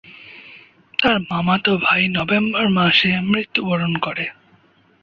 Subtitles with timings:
[0.99, 4.25] তার মামাতো ভাই নভেম্বর মাসে মৃত্যুবরণ করে।